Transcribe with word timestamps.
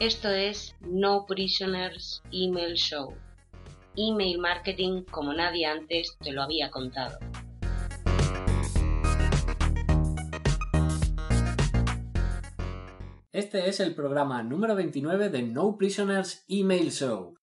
Esto 0.00 0.28
es 0.28 0.76
No 0.80 1.26
Prisoners 1.26 2.22
Email 2.30 2.74
Show. 2.74 3.16
Email 3.96 4.38
marketing 4.38 5.02
como 5.02 5.32
nadie 5.32 5.66
antes 5.66 6.16
te 6.20 6.30
lo 6.30 6.42
había 6.42 6.70
contado. 6.70 7.18
Este 13.32 13.68
es 13.68 13.80
el 13.80 13.96
programa 13.96 14.44
número 14.44 14.76
29 14.76 15.30
de 15.30 15.42
No 15.42 15.76
Prisoners 15.76 16.44
Email 16.46 16.92
Show. 16.92 17.36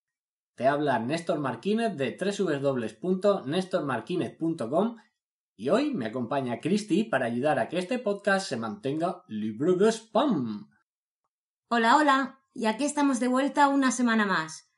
Te 0.54 0.66
habla 0.66 0.98
Néstor 0.98 1.38
Marquínez 1.38 1.94
de 1.98 2.16
www.nestormarquinez.com 2.18 4.96
y 5.58 5.68
hoy 5.68 5.92
me 5.92 6.06
acompaña 6.06 6.60
Christy 6.60 7.04
para 7.04 7.26
ayudar 7.26 7.58
a 7.58 7.68
que 7.68 7.76
este 7.76 7.98
podcast 7.98 8.48
se 8.48 8.56
mantenga 8.56 9.24
libre 9.28 9.74
de 9.74 9.92
spam. 9.92 10.70
Hola, 11.68 11.96
hola, 11.96 12.38
y 12.56 12.66
aquí 12.66 12.84
estamos 12.84 13.20
de 13.20 13.28
vuelta 13.28 13.68
una 13.68 13.90
semana 13.90 14.24
más. 14.24 14.70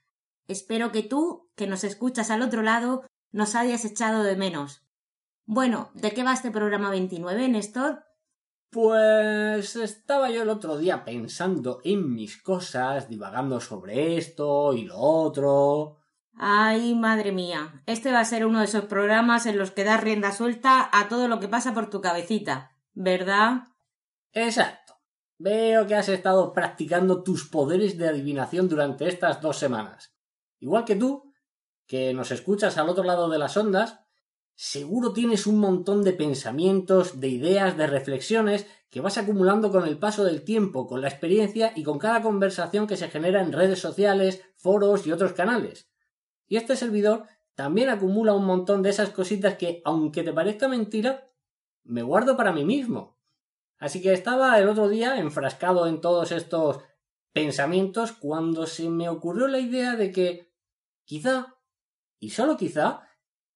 Espero 0.48 0.91
que 0.91 1.05
tú, 1.05 1.48
que 1.55 1.69
nos 1.69 1.84
escuchas 1.84 2.30
al 2.30 2.42
otro 2.42 2.62
lado, 2.62 3.05
nos 3.30 3.55
hayas 3.55 3.84
echado 3.84 4.24
de 4.24 4.34
menos. 4.34 4.82
Bueno, 5.46 5.91
¿de 5.95 6.10
qué 6.10 6.24
va 6.24 6.33
este 6.33 6.50
programa 6.50 6.91
29, 6.91 7.48
Néstor? 7.48 8.05
Pues 8.70 9.77
estaba 9.77 10.28
yo 10.28 10.42
el 10.42 10.48
otro 10.48 10.77
día 10.77 11.05
pensando 11.05 11.80
en 11.84 12.12
mis 12.14 12.42
cosas, 12.42 13.09
divagando 13.09 13.60
sobre 13.60 14.16
esto 14.16 14.74
y 14.74 14.84
lo 14.84 14.98
otro. 14.98 15.98
Ay, 16.34 16.97
madre 16.97 17.30
mía, 17.30 17.83
este 17.86 18.10
va 18.10 18.20
a 18.20 18.24
ser 18.24 18.45
uno 18.45 18.58
de 18.58 18.64
esos 18.64 18.86
programas 18.86 19.47
en 19.47 19.56
los 19.56 19.70
que 19.70 19.84
das 19.84 20.00
rienda 20.00 20.33
suelta 20.33 20.91
a 20.92 21.08
todo 21.08 21.28
lo 21.28 21.38
que 21.38 21.48
pasa 21.48 21.74
por 21.74 21.91
tu 21.91 22.00
cabecita, 22.00 22.77
¿verdad? 22.92 23.69
Exacto. 24.33 24.97
Veo 25.41 25.86
que 25.86 25.94
has 25.94 26.08
estado 26.08 26.53
practicando 26.53 27.22
tus 27.22 27.48
poderes 27.48 27.97
de 27.97 28.08
adivinación 28.08 28.69
durante 28.69 29.06
estas 29.06 29.41
dos 29.41 29.56
semanas. 29.56 30.12
Igual 30.58 30.84
que 30.84 30.97
tú, 30.97 31.33
que 31.86 32.12
nos 32.12 32.33
escuchas 32.33 32.77
al 32.77 32.89
otro 32.89 33.05
lado 33.05 33.28
de 33.28 33.39
las 33.39 33.56
ondas, 33.56 34.00
seguro 34.56 35.12
tienes 35.12 35.47
un 35.47 35.61
montón 35.61 36.03
de 36.03 36.12
pensamientos, 36.12 37.20
de 37.20 37.28
ideas, 37.28 37.77
de 37.77 37.86
reflexiones 37.86 38.66
que 38.91 39.00
vas 39.00 39.16
acumulando 39.16 39.70
con 39.70 39.86
el 39.86 39.97
paso 39.97 40.25
del 40.25 40.42
tiempo, 40.42 40.89
con 40.89 41.03
la 41.03 41.09
experiencia 41.09 41.72
y 41.77 41.84
con 41.84 42.00
cada 42.00 42.20
conversación 42.20 42.89
que 42.89 42.97
se 42.97 43.09
genera 43.09 43.41
en 43.41 43.53
redes 43.53 43.78
sociales, 43.78 44.42
foros 44.56 45.06
y 45.06 45.12
otros 45.12 45.34
canales. 45.34 45.89
Y 46.48 46.56
este 46.56 46.75
servidor 46.75 47.27
también 47.55 47.91
acumula 47.91 48.34
un 48.34 48.44
montón 48.44 48.83
de 48.83 48.91
esas 48.91 49.11
cositas 49.11 49.55
que, 49.55 49.83
aunque 49.84 50.25
te 50.25 50.33
parezca 50.33 50.66
mentira, 50.66 51.31
me 51.84 52.03
guardo 52.03 52.36
para 52.36 52.53
mí 52.53 52.64
mismo. 52.64 53.17
Así 53.79 54.03
que 54.03 54.12
estaba 54.12 54.59
el 54.59 54.69
otro 54.69 54.89
día 54.89 55.19
enfrascado 55.19 55.87
en 55.87 56.01
todos 56.01 56.33
estos 56.33 56.81
pensamientos 57.33 58.12
cuando 58.12 58.67
se 58.67 58.89
me 58.91 59.09
ocurrió 59.09 59.47
la 59.47 59.61
idea 59.61 59.95
de 59.95 60.11
que 60.11 60.53
quizá, 61.05 61.57
y 62.19 62.31
solo 62.31 62.56
quizá, 62.56 63.09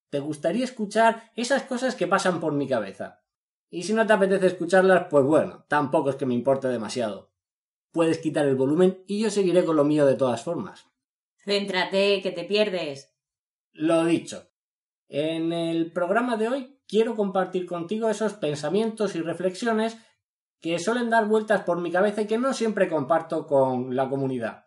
te 0.09 0.19
gustaría 0.19 0.63
escuchar 0.63 1.31
esas 1.35 1.63
cosas 1.63 1.95
que 1.95 2.07
pasan 2.07 2.39
por 2.39 2.53
mi 2.53 2.67
cabeza. 2.67 3.23
Y 3.69 3.83
si 3.83 3.93
no 3.93 4.05
te 4.05 4.13
apetece 4.13 4.47
escucharlas, 4.47 5.07
pues 5.09 5.25
bueno, 5.25 5.65
tampoco 5.67 6.11
es 6.11 6.15
que 6.15 6.25
me 6.25 6.35
importe 6.35 6.67
demasiado. 6.67 7.31
Puedes 7.91 8.19
quitar 8.19 8.45
el 8.45 8.55
volumen 8.55 9.03
y 9.07 9.21
yo 9.21 9.29
seguiré 9.29 9.65
con 9.65 9.75
lo 9.75 9.83
mío 9.83 10.05
de 10.05 10.15
todas 10.15 10.43
formas. 10.43 10.87
Céntrate, 11.43 12.21
que 12.21 12.31
te 12.31 12.43
pierdes. 12.45 13.13
Lo 13.71 14.05
dicho. 14.05 14.49
En 15.09 15.51
el 15.51 15.91
programa 15.91 16.37
de 16.37 16.47
hoy 16.47 16.79
quiero 16.87 17.15
compartir 17.15 17.65
contigo 17.65 18.09
esos 18.09 18.33
pensamientos 18.33 19.15
y 19.15 19.21
reflexiones 19.21 19.97
que 20.63 20.79
suelen 20.79 21.09
dar 21.09 21.25
vueltas 21.25 21.63
por 21.63 21.81
mi 21.81 21.91
cabeza 21.91 22.21
y 22.21 22.25
que 22.25 22.37
no 22.37 22.53
siempre 22.53 22.87
comparto 22.87 23.45
con 23.45 23.97
la 23.97 24.07
comunidad. 24.07 24.63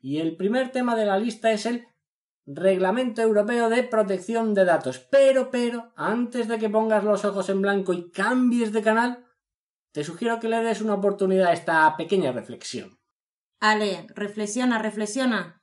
Y 0.00 0.18
el 0.18 0.36
primer 0.36 0.72
tema 0.72 0.96
de 0.96 1.06
la 1.06 1.16
lista 1.16 1.52
es 1.52 1.64
el 1.64 1.86
Reglamento 2.44 3.22
Europeo 3.22 3.68
de 3.68 3.84
Protección 3.84 4.52
de 4.52 4.64
Datos. 4.64 4.98
Pero, 4.98 5.52
pero, 5.52 5.92
antes 5.94 6.48
de 6.48 6.58
que 6.58 6.68
pongas 6.68 7.04
los 7.04 7.24
ojos 7.24 7.48
en 7.50 7.62
blanco 7.62 7.92
y 7.92 8.10
cambies 8.10 8.72
de 8.72 8.82
canal, 8.82 9.26
te 9.92 10.02
sugiero 10.02 10.40
que 10.40 10.48
le 10.48 10.60
des 10.60 10.80
una 10.80 10.94
oportunidad 10.94 11.50
a 11.50 11.52
esta 11.52 11.96
pequeña 11.96 12.32
reflexión. 12.32 12.98
Ale, 13.60 14.08
reflexiona, 14.16 14.78
reflexiona. 14.78 15.62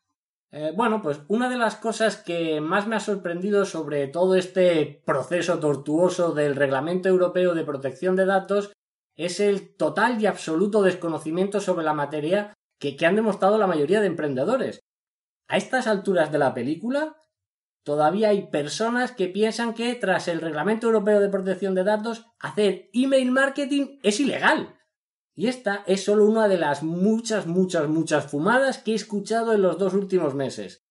Eh, 0.51 0.71
bueno, 0.73 1.01
pues 1.01 1.19
una 1.27 1.49
de 1.49 1.57
las 1.57 1.75
cosas 1.75 2.15
que 2.15 2.61
más 2.61 2.87
me 2.87 2.95
ha 2.95 3.01
sorprendido 3.01 3.65
sobre 3.65 4.07
todo 4.07 4.35
este 4.35 5.03
proceso 5.05 5.59
tortuoso 5.59 6.31
del 6.31 6.55
Reglamento 6.55 7.09
Europeo 7.09 7.53
de 7.53 7.65
Protección 7.65 8.15
de 8.15 8.25
Datos 8.25 8.71
es 9.15 9.39
el 9.39 9.75
total 9.75 10.21
y 10.21 10.25
absoluto 10.25 10.81
desconocimiento 10.81 11.59
sobre 11.59 11.85
la 11.85 11.93
materia 11.93 12.53
que 12.79 13.05
han 13.05 13.15
demostrado 13.15 13.57
la 13.57 13.67
mayoría 13.67 14.01
de 14.01 14.07
emprendedores. 14.07 14.81
A 15.47 15.57
estas 15.57 15.87
alturas 15.87 16.31
de 16.31 16.39
la 16.39 16.53
película, 16.53 17.15
todavía 17.83 18.29
hay 18.29 18.47
personas 18.47 19.11
que 19.11 19.27
piensan 19.27 19.73
que 19.73 19.93
tras 19.95 20.27
el 20.27 20.41
Reglamento 20.41 20.87
Europeo 20.87 21.19
de 21.19 21.29
Protección 21.29 21.75
de 21.75 21.83
Datos, 21.83 22.25
hacer 22.39 22.89
email 22.93 23.31
marketing 23.31 23.99
es 24.03 24.19
ilegal. 24.19 24.75
Y 25.33 25.47
esta 25.47 25.83
es 25.85 26.03
solo 26.03 26.25
una 26.25 26.47
de 26.47 26.57
las 26.57 26.81
muchas, 26.81 27.45
muchas, 27.45 27.87
muchas 27.89 28.25
fumadas 28.25 28.77
que 28.77 28.93
he 28.93 28.95
escuchado 28.95 29.53
en 29.53 29.61
los 29.61 29.77
dos 29.77 29.93
últimos 29.93 30.33
meses. 30.33 30.85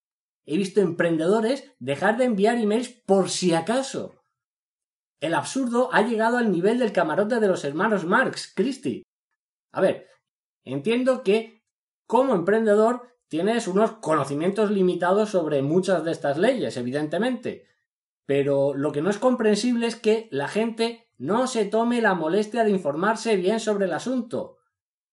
He 0.45 0.59
visto 0.59 0.81
emprendedores 0.81 1.73
dejar 1.79 2.19
de 2.19 2.25
enviar 2.25 2.59
emails 2.59 2.89
por 2.89 3.31
si 3.31 3.55
acaso. 3.55 4.24
El 5.25 5.33
absurdo 5.33 5.89
ha 5.91 6.03
llegado 6.03 6.37
al 6.37 6.53
nivel 6.53 6.79
del 6.79 6.93
camarote 6.93 7.41
de 7.41 7.49
los 7.49 7.65
hermanos 7.65 8.05
Marx, 8.05 8.53
Christie. 8.55 9.05
A 9.73 9.81
ver, 9.81 10.07
entiendo 10.65 11.23
que 11.23 11.65
como 12.07 12.35
emprendedor 12.35 13.09
tienes 13.29 13.67
unos 13.67 13.93
conocimientos 13.93 14.71
limitados 14.71 15.31
sobre 15.31 15.63
muchas 15.63 16.05
de 16.05 16.13
estas 16.13 16.37
leyes, 16.37 16.77
evidentemente. 16.77 17.67
Pero 18.27 18.75
lo 18.75 18.93
que 18.93 19.01
no 19.01 19.09
es 19.09 19.17
comprensible 19.17 19.87
es 19.87 19.97
que 19.97 20.29
la 20.31 20.47
gente 20.47 21.09
no 21.17 21.47
se 21.47 21.65
tome 21.65 22.03
la 22.03 22.13
molestia 22.13 22.63
de 22.63 22.73
informarse 22.73 23.37
bien 23.37 23.61
sobre 23.61 23.87
el 23.87 23.95
asunto. 23.95 24.59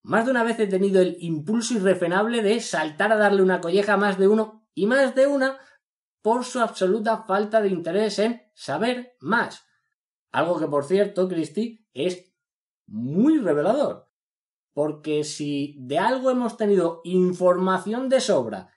Más 0.03 0.25
de 0.25 0.31
una 0.31 0.43
vez 0.43 0.59
he 0.59 0.67
tenido 0.67 1.01
el 1.01 1.15
impulso 1.21 1.75
irrefrenable 1.75 2.43
de 2.43 2.59
saltar 2.59 3.13
a 3.13 3.17
darle 3.17 3.43
una 3.43 3.61
colleja 3.61 3.93
a 3.93 3.97
más 3.97 4.17
de 4.17 4.27
uno 4.27 4.67
y 4.75 4.87
más 4.87 5.15
de 5.15 5.27
una 5.27 5.57
por 6.21 6.43
su 6.43 6.59
absoluta 6.59 7.23
falta 7.23 7.61
de 7.61 7.69
interés 7.69 8.19
en 8.19 8.41
saber 8.53 9.13
más. 9.21 9.70
Algo 10.31 10.59
que, 10.59 10.67
por 10.67 10.85
cierto, 10.85 11.27
Cristi, 11.27 11.87
es 11.93 12.33
muy 12.87 13.39
revelador. 13.39 14.09
Porque 14.73 15.23
si 15.23 15.75
de 15.79 15.99
algo 15.99 16.29
hemos 16.31 16.57
tenido 16.57 17.01
información 17.03 18.09
de 18.09 18.21
sobra 18.21 18.71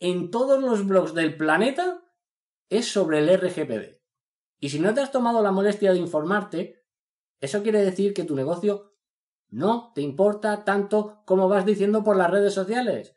en 0.00 0.30
todos 0.30 0.60
los 0.60 0.86
blogs 0.86 1.14
del 1.14 1.36
planeta, 1.36 2.02
es 2.68 2.90
sobre 2.90 3.18
el 3.18 3.28
RGPD. 3.28 3.98
Y 4.60 4.70
si 4.70 4.80
no 4.80 4.92
te 4.94 5.00
has 5.00 5.12
tomado 5.12 5.42
la 5.42 5.52
molestia 5.52 5.92
de 5.92 5.98
informarte, 5.98 6.84
eso 7.40 7.62
quiere 7.62 7.84
decir 7.84 8.14
que 8.14 8.24
tu 8.24 8.34
negocio 8.34 8.94
no 9.48 9.92
te 9.94 10.02
importa 10.02 10.64
tanto 10.64 11.22
como 11.24 11.48
vas 11.48 11.64
diciendo 11.64 12.02
por 12.02 12.16
las 12.16 12.30
redes 12.30 12.54
sociales. 12.54 13.14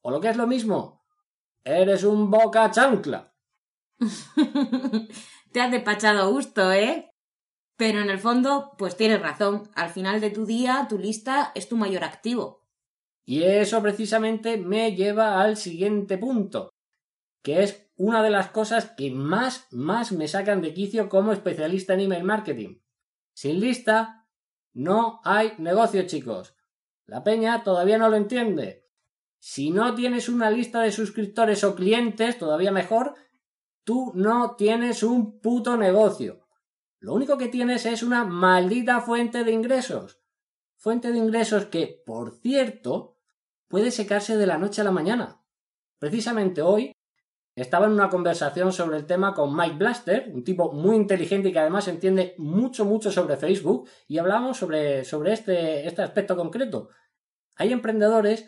O 0.00 0.10
lo 0.10 0.20
que 0.20 0.28
es 0.28 0.36
lo 0.36 0.46
mismo, 0.46 1.04
eres 1.62 2.04
un 2.04 2.30
boca 2.30 2.70
chancla. 2.70 3.34
te 5.52 5.60
has 5.60 5.70
despachado 5.70 6.22
a 6.22 6.26
gusto, 6.26 6.72
¿eh? 6.72 7.09
Pero 7.80 8.02
en 8.02 8.10
el 8.10 8.18
fondo, 8.18 8.74
pues 8.76 8.94
tienes 8.94 9.22
razón. 9.22 9.70
Al 9.74 9.88
final 9.88 10.20
de 10.20 10.28
tu 10.28 10.44
día, 10.44 10.84
tu 10.86 10.98
lista 10.98 11.50
es 11.54 11.66
tu 11.66 11.78
mayor 11.78 12.04
activo. 12.04 12.66
Y 13.24 13.44
eso 13.44 13.80
precisamente 13.80 14.58
me 14.58 14.94
lleva 14.94 15.40
al 15.40 15.56
siguiente 15.56 16.18
punto, 16.18 16.74
que 17.42 17.62
es 17.62 17.90
una 17.96 18.22
de 18.22 18.28
las 18.28 18.50
cosas 18.50 18.92
que 18.98 19.10
más, 19.10 19.66
más 19.70 20.12
me 20.12 20.28
sacan 20.28 20.60
de 20.60 20.74
quicio 20.74 21.08
como 21.08 21.32
especialista 21.32 21.94
en 21.94 22.00
email 22.00 22.22
marketing. 22.22 22.82
Sin 23.32 23.60
lista, 23.60 24.28
no 24.74 25.22
hay 25.24 25.54
negocio, 25.56 26.02
chicos. 26.02 26.54
La 27.06 27.24
peña 27.24 27.64
todavía 27.64 27.96
no 27.96 28.10
lo 28.10 28.16
entiende. 28.16 28.90
Si 29.38 29.70
no 29.70 29.94
tienes 29.94 30.28
una 30.28 30.50
lista 30.50 30.82
de 30.82 30.92
suscriptores 30.92 31.64
o 31.64 31.74
clientes, 31.74 32.36
todavía 32.36 32.72
mejor, 32.72 33.14
tú 33.84 34.12
no 34.14 34.54
tienes 34.56 35.02
un 35.02 35.40
puto 35.40 35.78
negocio. 35.78 36.46
Lo 37.00 37.14
único 37.14 37.38
que 37.38 37.48
tienes 37.48 37.86
es 37.86 38.02
una 38.02 38.24
maldita 38.24 39.00
fuente 39.00 39.42
de 39.42 39.52
ingresos. 39.52 40.20
Fuente 40.76 41.10
de 41.10 41.18
ingresos 41.18 41.64
que, 41.66 42.02
por 42.06 42.32
cierto, 42.32 43.16
puede 43.68 43.90
secarse 43.90 44.36
de 44.36 44.46
la 44.46 44.58
noche 44.58 44.82
a 44.82 44.84
la 44.84 44.90
mañana. 44.90 45.42
Precisamente 45.98 46.60
hoy 46.60 46.92
estaba 47.54 47.86
en 47.86 47.92
una 47.92 48.10
conversación 48.10 48.70
sobre 48.72 48.98
el 48.98 49.06
tema 49.06 49.32
con 49.32 49.56
Mike 49.56 49.76
Blaster, 49.76 50.30
un 50.32 50.44
tipo 50.44 50.72
muy 50.72 50.96
inteligente 50.96 51.48
y 51.48 51.52
que 51.52 51.58
además 51.58 51.88
entiende 51.88 52.34
mucho, 52.36 52.84
mucho 52.84 53.10
sobre 53.10 53.38
Facebook, 53.38 53.88
y 54.06 54.18
hablamos 54.18 54.58
sobre, 54.58 55.04
sobre 55.04 55.32
este, 55.32 55.86
este 55.86 56.02
aspecto 56.02 56.36
concreto. 56.36 56.90
Hay 57.56 57.72
emprendedores 57.72 58.46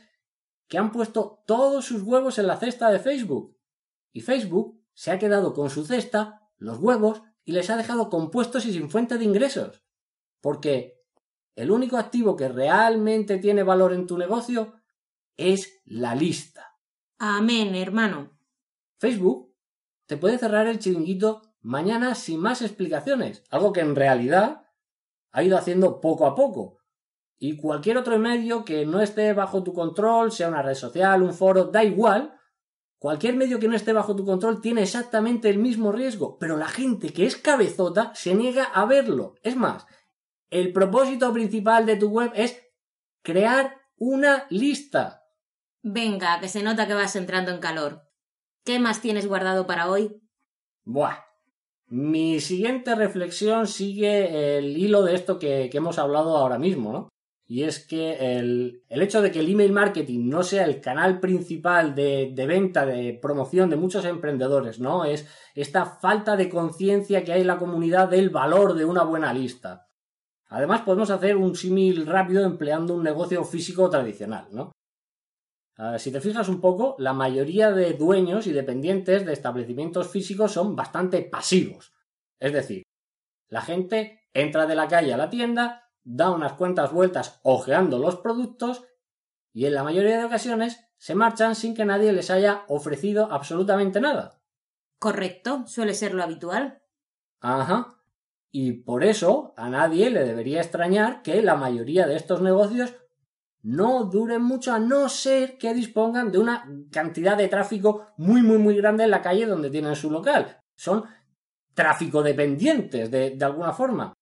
que 0.69 0.77
han 0.77 0.93
puesto 0.93 1.43
todos 1.47 1.87
sus 1.87 2.03
huevos 2.03 2.39
en 2.39 2.47
la 2.47 2.59
cesta 2.59 2.91
de 2.91 2.99
Facebook. 2.99 3.57
Y 4.13 4.21
Facebook 4.21 4.79
se 4.93 5.11
ha 5.11 5.19
quedado 5.19 5.55
con 5.55 5.71
su 5.71 5.87
cesta, 5.87 6.51
los 6.59 6.79
huevos 6.79 7.23
y 7.45 7.53
les 7.53 7.71
ha 7.71 7.77
dejado 7.77 8.09
compuestos 8.09 8.67
y 8.67 8.73
sin 8.73 8.91
fuente 8.91 9.19
de 9.19 9.25
ingresos. 9.25 9.83
Porque 10.41 11.01
el 11.55 11.71
único 11.71 11.97
activo 11.97 12.37
que 12.37 12.49
realmente 12.49 13.39
tiene 13.39 13.63
valor 13.63 13.93
en 13.93 14.07
tu 14.07 14.17
negocio 14.19 14.75
es 15.37 15.81
la 15.85 16.15
lista. 16.15 16.79
Amén, 17.19 17.75
hermano. 17.75 18.39
Facebook 18.99 19.55
te 20.07 20.17
puede 20.17 20.39
cerrar 20.39 20.67
el 20.67 20.79
chiringuito 20.79 21.43
mañana 21.61 22.15
sin 22.15 22.41
más 22.41 22.63
explicaciones, 22.63 23.45
algo 23.51 23.73
que 23.73 23.81
en 23.81 23.95
realidad 23.95 24.67
ha 25.31 25.43
ido 25.43 25.57
haciendo 25.57 26.01
poco 26.01 26.27
a 26.27 26.35
poco. 26.35 26.79
Y 27.39 27.57
cualquier 27.57 27.99
otro 27.99 28.19
medio 28.19 28.65
que 28.65 28.87
no 28.87 29.01
esté 29.01 29.33
bajo 29.33 29.63
tu 29.63 29.73
control, 29.73 30.31
sea 30.31 30.49
una 30.49 30.63
red 30.63 30.75
social, 30.75 31.23
un 31.23 31.35
foro, 31.35 31.65
da 31.65 31.83
igual, 31.83 32.39
cualquier 33.03 33.35
medio 33.35 33.59
que 33.59 33.67
no 33.67 33.75
esté 33.75 33.93
bajo 33.93 34.15
tu 34.15 34.25
control 34.25 34.61
tiene 34.61 34.85
exactamente 34.85 35.51
el 35.51 35.59
mismo 35.59 35.91
riesgo, 35.91 36.39
pero 36.39 36.57
la 36.57 36.69
gente 36.69 37.13
que 37.13 37.27
es 37.27 37.37
cabezota 37.37 38.15
se 38.15 38.33
niega 38.37 38.63
a 38.63 38.85
verlo. 38.85 39.35
Es 39.43 39.57
más, 39.57 39.89
el 40.51 40.73
propósito 40.73 41.33
principal 41.33 41.85
de 41.85 41.97
tu 41.97 42.11
web 42.11 42.31
es 42.37 42.63
crear 43.23 43.77
una 43.97 44.47
lista. 44.51 45.25
Venga, 45.83 46.39
que 46.39 46.47
se 46.47 46.63
nota 46.63 46.87
que 46.87 46.95
vas 46.95 47.17
entrando 47.17 47.51
en 47.51 47.59
calor. 47.59 48.09
¿Qué 48.65 48.79
más 48.79 49.01
tienes 49.01 49.27
guardado 49.27 49.67
para 49.67 49.91
hoy? 49.91 50.23
Buah. 50.85 51.25
Mi 51.89 52.39
siguiente 52.39 52.95
reflexión 52.95 53.67
sigue 53.67 54.59
el 54.59 54.77
hilo 54.77 55.03
de 55.03 55.17
esto 55.17 55.41
que, 55.41 55.69
hemos 55.73 55.99
hablado 55.99 56.37
ahora 56.37 56.57
mismo, 56.57 56.93
¿no? 56.93 57.09
Y 57.47 57.65
es 57.65 57.85
que 57.85 58.39
el, 58.39 58.83
hecho 58.89 59.21
de 59.21 59.31
que 59.31 59.41
el 59.41 59.51
email 59.51 59.73
marketing 59.73 60.29
no 60.29 60.43
sea 60.43 60.65
el 60.65 60.81
canal 60.81 61.21
principal 61.21 61.95
de, 61.95 62.33
de 62.35 62.47
venta, 62.47 62.87
de 62.87 63.19
promoción 63.21 63.69
de 63.69 63.77
muchos 63.77 64.05
emprendedores, 64.05 64.79
¿no? 64.81 65.05
Es 65.05 65.29
esta 65.55 65.85
falta 65.85 66.37
de 66.37 66.49
conciencia 66.49 67.25
que 67.25 67.33
hay 67.33 67.43
en 67.43 67.49
la 67.49 67.59
comunidad 67.59 68.09
del 68.09 68.31
valor 68.31 68.75
de 68.75 68.85
una 68.85 69.03
buena 69.03 69.35
lista. 69.35 69.89
Además, 70.49 70.83
podemos 70.83 71.11
hacer 71.11 71.37
un 71.37 71.55
símil 71.55 72.07
rápido 72.07 72.45
empleando 72.45 72.95
un 72.95 73.03
negocio 73.03 73.43
físico 73.45 73.89
tradicional, 73.91 74.49
¿no? 74.51 74.73
Ah, 75.79 75.99
si 75.99 76.13
te 76.13 76.21
fijas 76.21 76.49
un 76.49 76.61
poco, 76.61 76.95
la 76.99 77.13
mayoría 77.13 77.73
de 77.73 77.95
dueños 77.95 78.47
y 78.47 78.53
dependientes 78.53 79.25
de 79.25 79.33
establecimientos 79.33 80.09
físicos 80.09 80.53
son 80.53 80.77
bastante 80.77 81.23
pasivos. 81.23 81.93
Es 82.39 82.53
decir, 82.53 82.83
la 83.49 83.63
gente 83.63 84.29
entra 84.35 84.67
de 84.67 84.75
la 84.75 84.89
calle 84.89 85.15
a 85.15 85.17
la 85.17 85.31
tienda, 85.31 85.82
da 86.05 86.31
unas 86.31 86.55
cuantas 86.55 86.93
vueltas 86.93 87.41
ojeando 87.43 87.99
los 87.99 88.17
productos 88.17 88.85
y 89.53 89.67
en 89.67 89.75
la 89.75 89.85
mayoría 89.85 90.19
de 90.19 90.25
ocasiones 90.25 90.85
se 90.97 91.15
marchan 91.15 91.55
sin 91.55 91.75
que 91.75 91.85
nadie 91.85 92.13
les 92.13 92.31
haya 92.31 92.65
ofrecido 92.69 93.31
absolutamente 93.33 94.01
nada. 94.01 94.41
Correcto, 94.99 95.65
suele 95.67 95.95
ser 95.95 96.15
lo 96.15 96.23
habitual. 96.23 96.81
Ajá. 97.41 97.99
Y 98.51 98.73
por 98.73 99.03
eso 99.03 99.53
a 99.57 99.69
nadie 99.69 100.11
le 100.11 100.25
debería 100.25 100.61
extrañar 100.61 101.23
que 101.23 101.43
la 101.43 101.57
mayoría 101.57 102.07
de 102.07 102.17
estos 102.17 102.41
negocios 102.41 102.95
no 103.63 104.05
duren 104.05 104.43
mucho 104.43 104.73
a 104.73 104.79
no 104.79 105.09
ser 105.09 105.57
que 105.59 105.75
dispongan 105.75 106.31
de 106.33 106.39
una 106.39 106.69
cantidad 106.91 107.37
de 107.37 107.49
tráfico 107.49 108.07
muy 108.17 108.43
muy 108.43 108.59
muy 108.59 108.77
grande 108.77 109.05
en 109.05 109.11
la 109.11 109.23
calle 109.23 109.47
donde 109.47 109.71
tienen 109.71 109.97
su 109.97 110.11
local. 110.11 110.61
Son 110.75 111.05
tráfico 111.75 112.23
dependientes 112.23 113.11
de, 113.11 113.31
de 113.31 113.45
alguna 113.45 113.73
forma. 113.73 114.13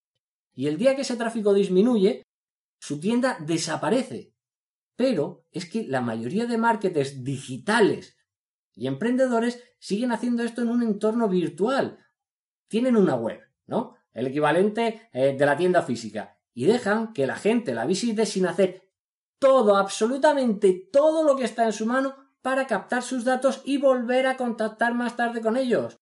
Y 0.61 0.67
el 0.67 0.77
día 0.77 0.95
que 0.95 1.01
ese 1.01 1.17
tráfico 1.17 1.55
disminuye, 1.55 2.23
su 2.79 3.01
tienda 3.01 3.39
desaparece. 3.41 4.35
Pero 4.95 5.47
es 5.53 5.65
que 5.65 5.85
la 5.89 6.03
mayoría 6.03 6.45
de 6.45 6.59
marketers 6.59 7.25
digitales 7.25 8.19
y 8.75 8.87
emprendedores 8.87 9.65
siguen 9.79 10.13
haciendo 10.13 10.43
esto 10.43 10.61
en 10.61 10.69
un 10.69 10.83
entorno 10.83 11.31
virtual. 11.31 11.97
Tienen 12.69 12.99
una 12.99 13.15
web, 13.15 13.41
¿no? 13.69 13.97
el 14.13 14.27
equivalente 14.27 15.09
eh, 15.15 15.35
de 15.35 15.47
la 15.47 15.57
tienda 15.57 15.81
física, 15.81 16.39
y 16.53 16.67
dejan 16.67 17.15
que 17.15 17.27
la 17.27 17.37
gente 17.37 17.73
la 17.73 17.87
visite 17.87 18.27
sin 18.27 18.45
hacer 18.45 18.87
todo, 19.39 19.77
absolutamente 19.77 20.91
todo 20.93 21.25
lo 21.25 21.37
que 21.37 21.45
está 21.45 21.65
en 21.65 21.73
su 21.73 21.87
mano 21.87 22.17
para 22.43 22.67
captar 22.67 23.03
sus 23.03 23.25
datos 23.25 23.63
y 23.65 23.79
volver 23.79 24.27
a 24.27 24.37
contactar 24.37 24.93
más 24.93 25.17
tarde 25.17 25.41
con 25.41 25.57
ellos. 25.57 25.97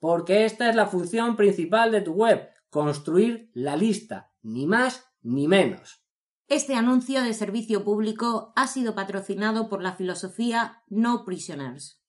Porque 0.00 0.44
esta 0.44 0.68
es 0.68 0.74
la 0.74 0.86
función 0.86 1.36
principal 1.36 1.92
de 1.92 2.00
tu 2.00 2.14
web, 2.14 2.51
construir 2.72 3.50
la 3.52 3.76
lista, 3.76 4.32
ni 4.40 4.66
más 4.66 5.06
ni 5.20 5.46
menos. 5.46 6.02
Este 6.48 6.74
anuncio 6.74 7.22
de 7.22 7.34
servicio 7.34 7.84
público 7.84 8.54
ha 8.56 8.66
sido 8.66 8.94
patrocinado 8.94 9.68
por 9.68 9.82
la 9.82 9.92
filosofía 9.92 10.82
No 10.88 11.24
Prisoners. 11.24 12.02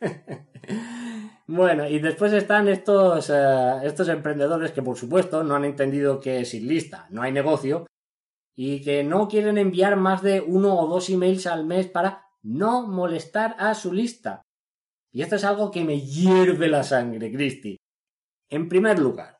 Bueno, 1.50 1.88
y 1.88 1.98
después 1.98 2.34
están 2.34 2.68
estos, 2.68 3.30
eh, 3.30 3.78
estos 3.82 4.06
emprendedores 4.10 4.70
que, 4.70 4.82
por 4.82 4.98
supuesto, 4.98 5.42
no 5.42 5.54
han 5.54 5.64
entendido 5.64 6.20
que 6.20 6.44
sin 6.44 6.68
lista 6.68 7.06
no 7.08 7.22
hay 7.22 7.32
negocio 7.32 7.86
y 8.54 8.82
que 8.82 9.02
no 9.02 9.28
quieren 9.28 9.56
enviar 9.56 9.96
más 9.96 10.22
de 10.22 10.42
uno 10.42 10.78
o 10.78 10.86
dos 10.86 11.08
emails 11.08 11.46
al 11.46 11.64
mes 11.64 11.86
para 11.86 12.26
no 12.42 12.86
molestar 12.86 13.56
a 13.58 13.72
su 13.74 13.94
lista. 13.94 14.42
Y 15.10 15.22
esto 15.22 15.36
es 15.36 15.44
algo 15.44 15.70
que 15.70 15.84
me 15.84 16.02
hierve 16.02 16.68
la 16.68 16.82
sangre, 16.82 17.32
Cristi. 17.32 17.78
En 18.50 18.68
primer 18.68 18.98
lugar, 18.98 19.37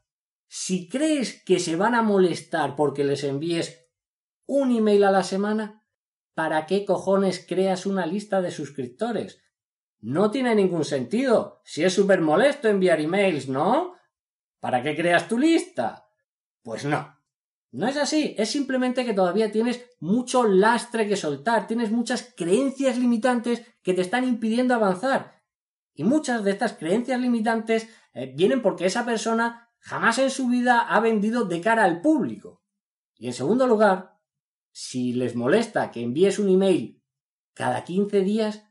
si 0.48 0.88
crees 0.88 1.42
que 1.44 1.60
se 1.60 1.76
van 1.76 1.94
a 1.94 2.02
molestar 2.02 2.74
porque 2.74 3.04
les 3.04 3.22
envíes 3.22 3.86
un 4.46 4.74
email 4.74 5.04
a 5.04 5.10
la 5.10 5.22
semana, 5.22 5.84
¿para 6.34 6.66
qué 6.66 6.86
cojones 6.86 7.44
creas 7.46 7.84
una 7.84 8.06
lista 8.06 8.40
de 8.40 8.50
suscriptores? 8.50 9.42
No 10.00 10.30
tiene 10.30 10.54
ningún 10.54 10.84
sentido. 10.84 11.60
Si 11.64 11.84
es 11.84 11.92
súper 11.92 12.22
molesto 12.22 12.68
enviar 12.68 13.00
emails, 13.00 13.48
¿no? 13.48 13.94
¿Para 14.58 14.82
qué 14.82 14.96
creas 14.96 15.28
tu 15.28 15.38
lista? 15.38 16.08
Pues 16.62 16.84
no. 16.84 17.18
No 17.70 17.86
es 17.86 17.98
así, 17.98 18.34
es 18.38 18.50
simplemente 18.50 19.04
que 19.04 19.12
todavía 19.12 19.52
tienes 19.52 19.84
mucho 20.00 20.44
lastre 20.44 21.06
que 21.06 21.16
soltar, 21.16 21.66
tienes 21.66 21.90
muchas 21.90 22.32
creencias 22.34 22.96
limitantes 22.96 23.62
que 23.82 23.92
te 23.92 24.00
están 24.00 24.26
impidiendo 24.26 24.74
avanzar. 24.74 25.42
Y 25.92 26.04
muchas 26.04 26.44
de 26.44 26.52
estas 26.52 26.72
creencias 26.72 27.20
limitantes 27.20 27.88
eh, 28.14 28.32
vienen 28.34 28.62
porque 28.62 28.86
esa 28.86 29.04
persona 29.04 29.67
jamás 29.80 30.18
en 30.18 30.30
su 30.30 30.48
vida 30.48 30.80
ha 30.80 31.00
vendido 31.00 31.44
de 31.44 31.60
cara 31.60 31.84
al 31.84 32.00
público. 32.00 32.62
Y 33.16 33.26
en 33.26 33.32
segundo 33.32 33.66
lugar, 33.66 34.18
si 34.70 35.12
les 35.12 35.34
molesta 35.34 35.90
que 35.90 36.02
envíes 36.02 36.38
un 36.38 36.48
email 36.48 37.02
cada 37.54 37.84
15 37.84 38.20
días, 38.20 38.68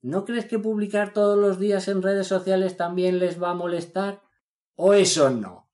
¿No 0.00 0.24
crees 0.24 0.46
que 0.46 0.60
publicar 0.60 1.12
todos 1.12 1.36
los 1.36 1.58
días 1.58 1.88
en 1.88 2.02
redes 2.02 2.26
sociales 2.26 2.76
también 2.76 3.18
les 3.18 3.42
va 3.42 3.50
a 3.50 3.54
molestar? 3.54 4.22
¿O 4.76 4.94
eso 4.94 5.30
no? 5.30 5.68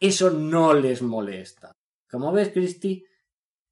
Eso 0.00 0.30
no 0.30 0.72
les 0.72 1.02
molesta. 1.02 1.72
Como 2.10 2.32
ves, 2.32 2.50
Cristi, 2.50 3.04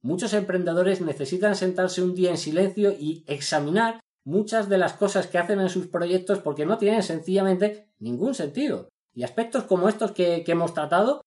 muchos 0.03 0.35
emprendedores 0.35 1.01
necesitan 1.01 1.57
sentarse 1.57 2.03
un 2.03 2.15
día 2.15 2.31
en 2.31 2.37
silencio 2.37 2.93
y 2.93 3.25
examinar 3.27 4.01
muchas 4.25 4.69
de 4.69 4.79
las 4.79 4.93
cosas 4.93 5.27
que 5.27 5.39
hacen 5.39 5.61
en 5.61 5.71
sus 5.71 5.87
proyectos 5.87 6.41
porque 6.41 6.67
no 6.67 6.77
tienen 6.77 7.03
sencillamente 7.03 7.91
ningún 7.99 8.35
sentido. 8.35 8.91
Y 9.15 9.23
aspectos 9.23 9.65
como 9.65 9.89
estos 9.89 10.13
que, 10.13 10.45
hemos 10.47 10.75
tratado 10.75 11.23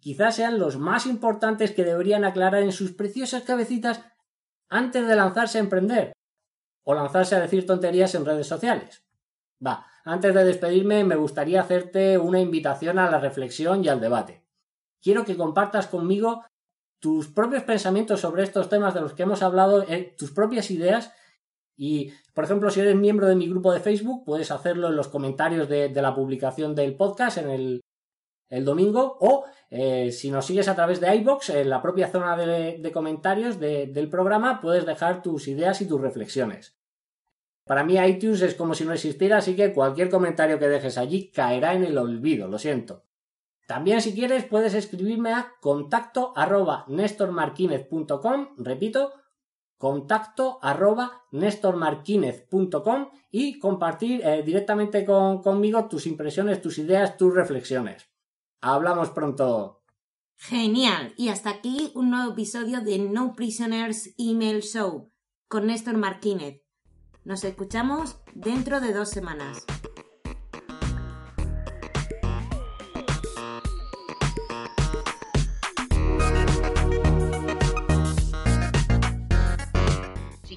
quizás 0.00 0.36
sean 0.36 0.58
los 0.58 0.78
más 0.78 1.06
importantes 1.06 1.72
que 1.72 1.84
deberían 1.84 2.24
aclarar 2.24 2.62
en 2.62 2.72
sus 2.72 2.92
preciosas 2.92 3.42
cabecitas 3.42 4.02
antes 4.68 5.06
de 5.06 5.16
lanzarse 5.16 5.58
a 5.58 5.62
emprender, 5.62 6.12
o 6.84 6.94
lanzarse 6.94 7.34
a 7.34 7.40
decir 7.40 7.66
tonterías 7.66 8.14
en 8.14 8.24
redes 8.24 8.46
sociales. 8.46 9.04
Va, 9.64 9.86
antes 10.04 10.32
de 10.32 10.44
despedirme 10.44 11.02
me 11.02 11.16
gustaría 11.16 11.60
hacerte 11.60 12.18
una 12.18 12.38
invitación 12.38 12.98
a 13.00 13.10
la 13.10 13.18
reflexión 13.18 13.84
y 13.84 13.88
al 13.88 14.00
debate. 14.00 14.44
Quiero 15.02 15.24
que 15.24 15.36
compartas 15.36 15.88
conmigo 15.88 16.44
tus 17.00 17.28
propios 17.28 17.64
pensamientos 17.64 18.20
sobre 18.20 18.44
estos 18.44 18.68
temas 18.68 18.94
de 18.94 19.00
los 19.00 19.14
que 19.14 19.24
hemos 19.24 19.42
hablado, 19.42 19.82
eh, 19.82 20.14
tus 20.16 20.30
propias 20.30 20.70
ideas 20.70 21.12
y, 21.76 22.12
por 22.32 22.44
ejemplo, 22.44 22.70
si 22.70 22.80
eres 22.80 22.96
miembro 22.96 23.26
de 23.26 23.34
mi 23.34 23.48
grupo 23.48 23.72
de 23.72 23.80
Facebook, 23.80 24.24
puedes 24.24 24.50
hacerlo 24.50 24.88
en 24.88 24.96
los 24.96 25.08
comentarios 25.08 25.68
de, 25.68 25.90
la 25.90 26.14
publicación 26.14 26.74
del 26.74 26.96
podcast 26.96 27.38
en 27.38 27.50
el, 27.50 28.64
domingo 28.64 29.18
o 29.20 29.44
eh, 29.70 30.12
si 30.12 30.30
nos 30.30 30.46
sigues 30.46 30.68
a 30.68 30.74
través 30.74 31.00
de 31.00 31.14
iBox, 31.16 31.50
en 31.50 31.68
la 31.68 31.82
propia 31.82 32.08
zona 32.08 32.36
de, 32.36 32.90
comentarios 32.92 33.58
del 33.58 34.08
programa, 34.08 34.60
puedes 34.60 34.86
dejar 34.86 35.20
tus 35.20 35.48
ideas 35.48 35.80
y 35.82 35.88
tus 35.88 36.00
reflexiones. 36.00 36.76
Para 37.64 37.82
mí 37.82 37.98
iTunes 37.98 38.42
es 38.42 38.54
como 38.54 38.74
si 38.74 38.84
no 38.84 38.92
existiera, 38.92 39.38
así 39.38 39.56
que 39.56 39.72
cualquier 39.72 40.08
comentario 40.08 40.58
que 40.58 40.68
dejes 40.68 40.96
allí 40.96 41.32
caerá 41.32 41.74
en 41.74 41.84
el 41.84 41.98
olvido, 41.98 42.46
lo 42.46 42.58
siento. 42.58 43.02
También 43.66 44.00
si 44.00 44.14
quieres 44.14 44.44
puedes 44.44 44.74
escribirme 44.74 45.32
a 45.32 45.52
contacto 45.60 46.32
arroba 46.36 46.86
repito, 48.56 49.12
contacto 49.78 50.58
arroba 50.62 51.24
nestormarquinez.com 51.32 53.08
y 53.30 53.58
compartir 53.58 54.22
eh, 54.24 54.42
directamente 54.42 55.04
conmigo 55.04 55.86
tus 55.88 56.06
impresiones, 56.06 56.62
tus 56.62 56.78
ideas, 56.78 57.16
tus 57.16 57.34
reflexiones. 57.34 58.08
Hablamos 58.60 59.10
pronto. 59.10 59.82
Genial. 60.36 61.14
Y 61.16 61.28
hasta 61.28 61.50
aquí 61.50 61.92
un 61.94 62.10
nuevo 62.10 62.32
episodio 62.32 62.80
de 62.80 62.98
No 62.98 63.34
Prisoners 63.34 64.14
Email 64.18 64.62
Show 64.62 65.12
con 65.48 65.66
Néstor 65.66 65.96
Marquínez. 65.96 66.62
Nos 67.24 67.44
escuchamos 67.44 68.18
dentro 68.34 68.80
de 68.80 68.92
dos 68.92 69.10
semanas. 69.10 69.64